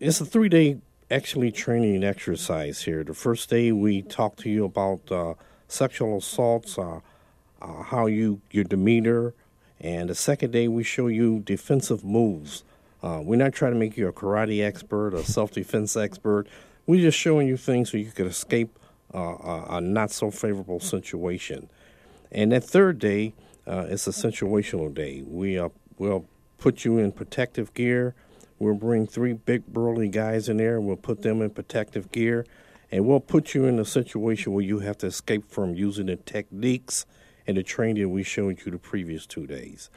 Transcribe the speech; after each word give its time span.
It's 0.00 0.18
a 0.18 0.24
three 0.24 0.48
day 0.48 0.78
actually 1.10 1.52
training 1.52 2.02
exercise 2.04 2.80
here. 2.84 3.04
The 3.04 3.12
first 3.12 3.50
day 3.50 3.70
we 3.70 4.00
talk 4.00 4.36
to 4.36 4.48
you 4.48 4.64
about 4.64 5.12
uh, 5.12 5.34
sexual 5.68 6.16
assaults, 6.16 6.78
uh, 6.78 7.00
uh, 7.60 7.82
how 7.82 8.06
you 8.06 8.40
your 8.50 8.64
demeanor, 8.64 9.34
and 9.78 10.08
the 10.08 10.14
second 10.14 10.52
day 10.52 10.68
we 10.68 10.84
show 10.84 11.08
you 11.08 11.40
defensive 11.40 12.02
moves. 12.02 12.64
Uh, 13.02 13.20
we're 13.22 13.36
not 13.36 13.52
trying 13.52 13.74
to 13.74 13.78
make 13.78 13.98
you 13.98 14.08
a 14.08 14.12
karate 14.12 14.64
expert, 14.64 15.12
a 15.12 15.22
self 15.22 15.50
defense 15.50 15.94
expert. 15.98 16.46
We're 16.86 17.02
just 17.02 17.18
showing 17.18 17.46
you 17.46 17.58
things 17.58 17.90
so 17.90 17.98
you 17.98 18.10
could 18.10 18.26
escape 18.26 18.78
uh, 19.12 19.66
a 19.68 19.82
not 19.82 20.12
so 20.12 20.30
favorable 20.30 20.80
situation. 20.80 21.68
And 22.32 22.52
that 22.52 22.64
third 22.64 22.98
day 23.00 23.34
uh, 23.66 23.84
is 23.90 24.08
a 24.08 24.12
situational 24.12 24.94
day. 24.94 25.24
We 25.26 25.60
will 25.98 26.24
put 26.56 26.86
you 26.86 26.96
in 26.96 27.12
protective 27.12 27.74
gear. 27.74 28.14
We'll 28.60 28.74
bring 28.74 29.06
three 29.06 29.32
big 29.32 29.66
burly 29.66 30.08
guys 30.08 30.48
in 30.48 30.58
there. 30.58 30.76
and 30.76 30.86
We'll 30.86 30.96
put 30.96 31.22
them 31.22 31.40
in 31.40 31.48
protective 31.48 32.12
gear, 32.12 32.46
and 32.92 33.06
we'll 33.06 33.18
put 33.18 33.54
you 33.54 33.64
in 33.64 33.78
a 33.78 33.86
situation 33.86 34.52
where 34.52 34.62
you 34.62 34.80
have 34.80 34.98
to 34.98 35.06
escape 35.06 35.50
from 35.50 35.74
using 35.74 36.06
the 36.06 36.16
techniques 36.16 37.06
and 37.46 37.56
the 37.56 37.62
training 37.62 38.10
we 38.10 38.22
showed 38.22 38.60
you 38.64 38.70
the 38.70 38.78
previous 38.78 39.26
two 39.26 39.46
days. 39.46 39.88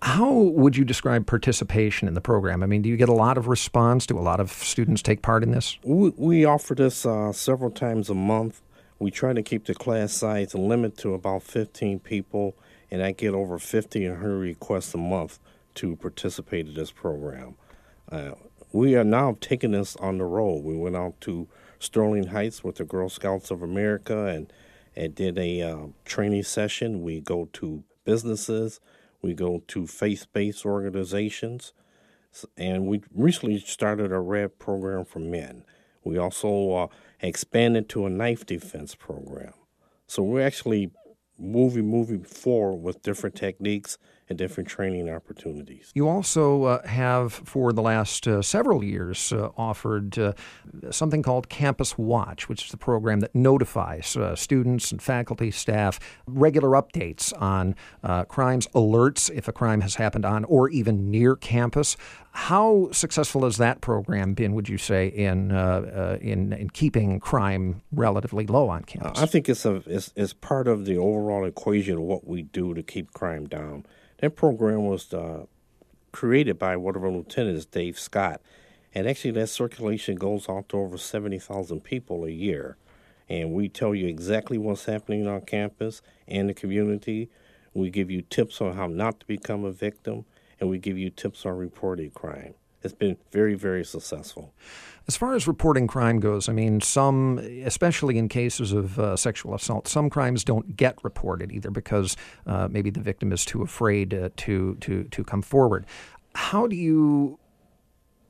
How 0.00 0.32
would 0.32 0.78
you 0.78 0.84
describe 0.84 1.26
participation 1.26 2.08
in 2.08 2.14
the 2.14 2.22
program? 2.22 2.62
I 2.62 2.66
mean, 2.66 2.80
do 2.80 2.88
you 2.88 2.96
get 2.96 3.10
a 3.10 3.14
lot 3.14 3.36
of 3.36 3.48
response? 3.48 4.06
Do 4.06 4.18
a 4.18 4.20
lot 4.20 4.40
of 4.40 4.50
students 4.50 5.02
take 5.02 5.20
part 5.20 5.42
in 5.42 5.50
this? 5.50 5.78
We, 5.84 6.08
we 6.16 6.44
offer 6.46 6.74
this 6.74 7.04
uh, 7.04 7.32
several 7.32 7.70
times 7.70 8.08
a 8.08 8.14
month. 8.14 8.62
We 8.98 9.10
try 9.10 9.34
to 9.34 9.42
keep 9.42 9.66
the 9.66 9.74
class 9.74 10.14
size 10.14 10.54
limit 10.54 10.96
to 10.98 11.12
about 11.12 11.42
15 11.42 12.00
people, 12.00 12.56
and 12.90 13.02
I 13.02 13.12
get 13.12 13.34
over 13.34 13.58
50 13.58 14.06
or 14.06 14.12
100 14.12 14.38
requests 14.38 14.94
a 14.94 14.98
month 14.98 15.38
to 15.74 15.96
participate 15.96 16.66
in 16.66 16.74
this 16.74 16.90
program. 16.90 17.56
Uh, 18.10 18.32
we 18.72 18.96
are 18.96 19.04
now 19.04 19.36
taking 19.40 19.72
this 19.72 19.96
on 19.96 20.18
the 20.18 20.24
road. 20.24 20.64
We 20.64 20.76
went 20.76 20.96
out 20.96 21.20
to 21.22 21.48
Sterling 21.78 22.28
Heights 22.28 22.64
with 22.64 22.76
the 22.76 22.84
Girl 22.84 23.08
Scouts 23.08 23.50
of 23.50 23.62
America 23.62 24.26
and, 24.26 24.52
and 24.96 25.14
did 25.14 25.38
a 25.38 25.62
uh, 25.62 25.78
training 26.04 26.42
session. 26.42 27.02
We 27.02 27.20
go 27.20 27.48
to 27.54 27.84
businesses, 28.04 28.80
we 29.22 29.34
go 29.34 29.62
to 29.68 29.86
faith 29.86 30.26
based 30.32 30.64
organizations, 30.66 31.72
and 32.56 32.86
we 32.86 33.02
recently 33.14 33.58
started 33.60 34.12
a 34.12 34.20
RAD 34.20 34.58
program 34.58 35.04
for 35.04 35.20
men. 35.20 35.64
We 36.02 36.18
also 36.18 36.72
uh, 36.72 36.86
expanded 37.20 37.88
to 37.90 38.06
a 38.06 38.10
knife 38.10 38.46
defense 38.46 38.94
program. 38.94 39.52
So 40.06 40.22
we're 40.22 40.46
actually 40.46 40.90
moving 41.38 41.88
moving 41.88 42.22
forward 42.22 42.82
with 42.82 43.02
different 43.02 43.34
techniques 43.34 43.98
and 44.30 44.38
different 44.38 44.68
training 44.68 45.10
opportunities. 45.10 45.90
You 45.92 46.08
also 46.08 46.62
uh, 46.62 46.86
have, 46.86 47.32
for 47.32 47.72
the 47.72 47.82
last 47.82 48.28
uh, 48.28 48.40
several 48.40 48.84
years, 48.84 49.32
uh, 49.32 49.50
offered 49.56 50.16
uh, 50.18 50.32
something 50.90 51.22
called 51.22 51.48
Campus 51.48 51.98
Watch, 51.98 52.48
which 52.48 52.64
is 52.64 52.70
the 52.70 52.76
program 52.76 53.20
that 53.20 53.34
notifies 53.34 54.16
uh, 54.16 54.36
students 54.36 54.92
and 54.92 55.02
faculty, 55.02 55.50
staff, 55.50 55.98
regular 56.26 56.70
updates 56.70 57.32
on 57.42 57.74
uh, 58.04 58.24
crimes, 58.24 58.68
alerts 58.68 59.30
if 59.34 59.48
a 59.48 59.52
crime 59.52 59.80
has 59.80 59.96
happened 59.96 60.24
on 60.24 60.44
or 60.44 60.70
even 60.70 61.10
near 61.10 61.34
campus. 61.34 61.96
How 62.32 62.88
successful 62.92 63.42
has 63.42 63.56
that 63.56 63.80
program 63.80 64.34
been, 64.34 64.54
would 64.54 64.68
you 64.68 64.78
say, 64.78 65.08
in 65.08 65.50
in, 66.20 66.52
in 66.52 66.70
keeping 66.70 67.18
crime 67.18 67.82
relatively 67.90 68.46
low 68.46 68.68
on 68.68 68.84
campus? 68.84 69.20
I 69.20 69.26
think 69.26 69.48
it's 69.48 69.64
a 69.64 69.82
it's, 69.86 70.12
it's 70.14 70.32
part 70.32 70.68
of 70.68 70.84
the 70.84 70.96
overall 70.96 71.44
equation 71.44 71.94
of 71.94 72.02
what 72.02 72.28
we 72.28 72.42
do 72.42 72.72
to 72.74 72.84
keep 72.84 73.12
crime 73.12 73.48
down. 73.48 73.84
That 74.20 74.36
program 74.36 74.84
was 74.84 75.14
uh, 75.14 75.46
created 76.12 76.58
by 76.58 76.76
one 76.76 76.94
of 76.94 77.02
our 77.02 77.10
lieutenants, 77.10 77.64
Dave 77.64 77.98
Scott. 77.98 78.42
And 78.94 79.08
actually, 79.08 79.30
that 79.32 79.48
circulation 79.48 80.16
goes 80.16 80.46
out 80.48 80.68
to 80.70 80.76
over 80.76 80.98
70,000 80.98 81.82
people 81.82 82.26
a 82.26 82.30
year. 82.30 82.76
And 83.30 83.52
we 83.52 83.68
tell 83.68 83.94
you 83.94 84.08
exactly 84.08 84.58
what's 84.58 84.84
happening 84.84 85.26
on 85.26 85.42
campus 85.42 86.02
and 86.28 86.48
the 86.48 86.54
community. 86.54 87.30
We 87.72 87.88
give 87.88 88.10
you 88.10 88.20
tips 88.22 88.60
on 88.60 88.76
how 88.76 88.88
not 88.88 89.20
to 89.20 89.26
become 89.26 89.64
a 89.64 89.72
victim, 89.72 90.26
and 90.58 90.68
we 90.68 90.78
give 90.78 90.98
you 90.98 91.08
tips 91.08 91.46
on 91.46 91.56
reporting 91.56 92.10
crime 92.10 92.54
it's 92.82 92.94
been 92.94 93.16
very, 93.30 93.54
very 93.54 93.84
successful. 93.84 94.54
As 95.08 95.16
far 95.16 95.34
as 95.34 95.48
reporting 95.48 95.86
crime 95.86 96.20
goes, 96.20 96.48
I 96.48 96.52
mean, 96.52 96.80
some, 96.80 97.38
especially 97.64 98.16
in 98.16 98.28
cases 98.28 98.72
of 98.72 98.98
uh, 98.98 99.16
sexual 99.16 99.54
assault, 99.54 99.88
some 99.88 100.08
crimes 100.08 100.44
don't 100.44 100.76
get 100.76 101.02
reported 101.02 101.50
either 101.52 101.70
because 101.70 102.16
uh, 102.46 102.68
maybe 102.70 102.90
the 102.90 103.00
victim 103.00 103.32
is 103.32 103.44
too 103.44 103.62
afraid 103.62 104.14
uh, 104.14 104.30
to 104.36 104.76
to 104.76 105.04
to 105.04 105.24
come 105.24 105.42
forward. 105.42 105.84
How 106.34 106.66
do 106.66 106.76
you 106.76 107.38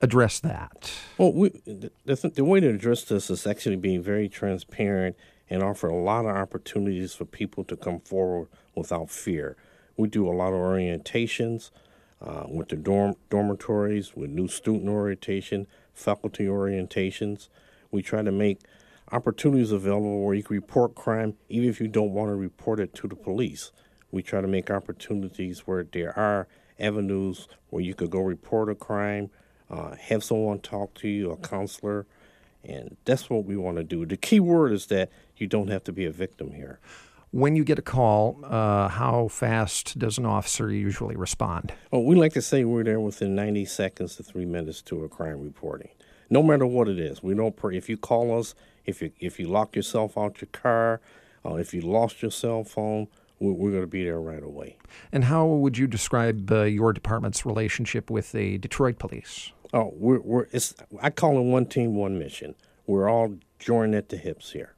address 0.00 0.40
that? 0.40 0.92
Well, 1.18 1.32
we, 1.32 1.50
the, 1.64 1.90
the 2.34 2.44
way 2.44 2.60
to 2.60 2.70
address 2.70 3.04
this 3.04 3.30
is 3.30 3.46
actually 3.46 3.76
being 3.76 4.02
very 4.02 4.28
transparent 4.28 5.16
and 5.48 5.62
offer 5.62 5.88
a 5.88 5.96
lot 5.96 6.24
of 6.24 6.34
opportunities 6.34 7.14
for 7.14 7.24
people 7.26 7.64
to 7.64 7.76
come 7.76 8.00
forward 8.00 8.48
without 8.74 9.10
fear. 9.10 9.56
We 9.96 10.08
do 10.08 10.26
a 10.26 10.32
lot 10.32 10.54
of 10.54 10.60
orientations 10.60 11.70
uh, 12.22 12.44
with 12.48 12.68
the 12.68 12.76
dorm, 12.76 13.16
dormitories, 13.30 14.14
with 14.14 14.30
new 14.30 14.48
student 14.48 14.88
orientation, 14.88 15.66
faculty 15.92 16.44
orientations. 16.44 17.48
We 17.90 18.02
try 18.02 18.22
to 18.22 18.32
make 18.32 18.60
opportunities 19.10 19.72
available 19.72 20.24
where 20.24 20.34
you 20.34 20.42
can 20.42 20.54
report 20.54 20.94
crime 20.94 21.34
even 21.48 21.68
if 21.68 21.80
you 21.80 21.88
don't 21.88 22.12
want 22.12 22.30
to 22.30 22.34
report 22.34 22.80
it 22.80 22.94
to 22.94 23.08
the 23.08 23.16
police. 23.16 23.72
We 24.10 24.22
try 24.22 24.40
to 24.40 24.46
make 24.46 24.70
opportunities 24.70 25.60
where 25.60 25.84
there 25.84 26.16
are 26.18 26.46
avenues 26.78 27.48
where 27.70 27.82
you 27.82 27.94
could 27.94 28.10
go 28.10 28.20
report 28.20 28.68
a 28.70 28.74
crime, 28.74 29.30
uh, 29.70 29.96
have 29.96 30.22
someone 30.22 30.60
talk 30.60 30.94
to 30.94 31.08
you, 31.08 31.30
a 31.30 31.36
counselor, 31.36 32.06
and 32.62 32.96
that's 33.04 33.28
what 33.28 33.44
we 33.44 33.56
want 33.56 33.78
to 33.78 33.84
do. 33.84 34.06
The 34.06 34.16
key 34.16 34.40
word 34.40 34.72
is 34.72 34.86
that 34.86 35.10
you 35.36 35.46
don't 35.46 35.68
have 35.68 35.84
to 35.84 35.92
be 35.92 36.04
a 36.04 36.12
victim 36.12 36.52
here. 36.52 36.78
When 37.32 37.56
you 37.56 37.64
get 37.64 37.78
a 37.78 37.82
call, 37.82 38.40
uh, 38.44 38.88
how 38.88 39.28
fast 39.28 39.98
does 39.98 40.18
an 40.18 40.26
officer 40.26 40.70
usually 40.70 41.16
respond? 41.16 41.72
Well, 41.90 42.04
we 42.04 42.14
like 42.14 42.34
to 42.34 42.42
say 42.42 42.64
we're 42.64 42.84
there 42.84 43.00
within 43.00 43.34
90 43.34 43.64
seconds 43.64 44.16
to 44.16 44.22
three 44.22 44.44
minutes 44.44 44.82
to 44.82 45.02
a 45.02 45.08
crime 45.08 45.40
reporting. 45.40 45.88
No 46.28 46.42
matter 46.42 46.66
what 46.66 46.88
it 46.88 46.98
is, 46.98 47.22
we 47.22 47.34
don't. 47.34 47.56
If 47.72 47.88
you 47.88 47.96
call 47.96 48.38
us, 48.38 48.54
if 48.84 49.00
you 49.00 49.12
if 49.18 49.40
you 49.40 49.48
lock 49.48 49.74
yourself 49.74 50.18
out 50.18 50.42
your 50.42 50.50
car, 50.52 51.00
uh, 51.42 51.54
if 51.54 51.72
you 51.72 51.80
lost 51.80 52.20
your 52.20 52.30
cell 52.30 52.64
phone, 52.64 53.08
we're, 53.40 53.52
we're, 53.52 53.70
going 53.70 53.82
to 53.82 53.86
be 53.86 54.04
there 54.04 54.20
right 54.20 54.42
away. 54.42 54.76
And 55.10 55.24
how 55.24 55.46
would 55.46 55.78
you 55.78 55.86
describe 55.86 56.52
uh, 56.52 56.64
your 56.64 56.92
department's 56.92 57.46
relationship 57.46 58.10
with 58.10 58.32
the 58.32 58.58
Detroit 58.58 58.98
police? 58.98 59.52
Oh, 59.72 59.90
we're, 59.94 60.20
we're 60.20 60.46
it's 60.52 60.74
I 61.00 61.08
call 61.08 61.38
it 61.38 61.44
one 61.44 61.64
team, 61.64 61.94
one 61.94 62.18
mission. 62.18 62.56
We're 62.86 63.08
all 63.08 63.38
joined 63.58 63.94
at 63.94 64.10
the 64.10 64.18
hips 64.18 64.52
here. 64.52 64.74